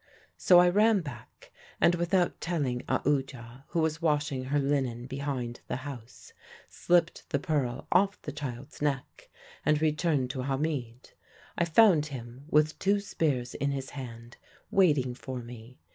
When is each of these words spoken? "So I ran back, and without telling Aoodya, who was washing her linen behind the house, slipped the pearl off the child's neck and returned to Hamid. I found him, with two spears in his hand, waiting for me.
"So 0.35 0.57
I 0.57 0.67
ran 0.67 1.01
back, 1.01 1.51
and 1.79 1.93
without 1.93 2.41
telling 2.41 2.81
Aoodya, 2.89 3.65
who 3.67 3.81
was 3.81 4.01
washing 4.01 4.45
her 4.45 4.57
linen 4.57 5.05
behind 5.05 5.61
the 5.67 5.75
house, 5.75 6.33
slipped 6.67 7.29
the 7.29 7.37
pearl 7.37 7.85
off 7.91 8.19
the 8.23 8.31
child's 8.31 8.81
neck 8.81 9.29
and 9.63 9.79
returned 9.79 10.31
to 10.31 10.41
Hamid. 10.41 11.11
I 11.55 11.65
found 11.65 12.07
him, 12.07 12.45
with 12.49 12.79
two 12.79 12.99
spears 12.99 13.53
in 13.53 13.69
his 13.69 13.91
hand, 13.91 14.37
waiting 14.71 15.13
for 15.13 15.37
me. 15.43 15.77